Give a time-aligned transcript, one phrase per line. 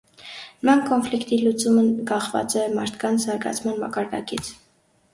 [0.61, 4.55] Նման կոնֆլիկտի լուծումը կախված է մարդկանց զարգացման մակարդակից։